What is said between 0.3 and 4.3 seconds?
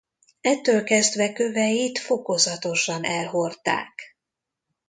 Ettől kezdve köveit fokozatosan elhordták.